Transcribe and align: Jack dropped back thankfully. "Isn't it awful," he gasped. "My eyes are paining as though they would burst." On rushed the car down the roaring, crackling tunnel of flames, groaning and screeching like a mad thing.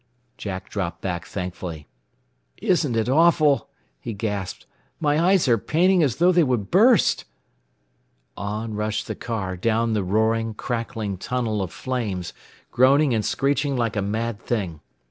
Jack 0.35 0.67
dropped 0.67 1.01
back 1.01 1.27
thankfully. 1.27 1.85
"Isn't 2.57 2.95
it 2.95 3.07
awful," 3.07 3.69
he 3.99 4.13
gasped. 4.13 4.65
"My 4.99 5.19
eyes 5.23 5.47
are 5.47 5.59
paining 5.59 6.01
as 6.01 6.15
though 6.15 6.31
they 6.31 6.41
would 6.43 6.71
burst." 6.71 7.25
On 8.35 8.73
rushed 8.73 9.05
the 9.05 9.13
car 9.13 9.55
down 9.55 9.93
the 9.93 10.03
roaring, 10.03 10.55
crackling 10.55 11.17
tunnel 11.19 11.61
of 11.61 11.71
flames, 11.71 12.33
groaning 12.71 13.13
and 13.13 13.23
screeching 13.23 13.75
like 13.77 13.95
a 13.95 14.01
mad 14.01 14.39
thing. 14.39 14.79